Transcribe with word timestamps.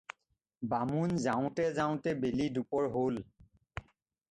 বামুণ 0.71 1.13
যাওঁতে 1.25 1.67
যাওঁতে 1.81 2.15
বেলি 2.23 2.47
দুপৰ 2.57 2.91
হ'ল। 2.97 3.15